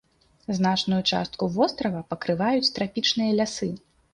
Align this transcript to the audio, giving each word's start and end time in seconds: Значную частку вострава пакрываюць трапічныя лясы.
Значную 0.59 1.01
частку 1.17 1.43
вострава 1.57 2.01
пакрываюць 2.15 2.73
трапічныя 2.79 3.31
лясы. 3.43 3.73